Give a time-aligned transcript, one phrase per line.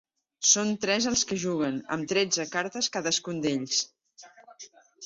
[0.51, 3.87] Són tres els que juguen, amb tretze cartes cadascun d’ells.